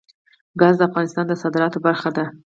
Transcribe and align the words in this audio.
ګاز 0.59 0.75
د 0.79 0.81
افغانستان 0.89 1.25
د 1.27 1.33
صادراتو 1.41 1.83
برخه 1.85 2.09
ده. 2.15 2.25